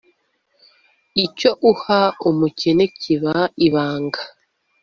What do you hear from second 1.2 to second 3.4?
icyo uha umukene kibe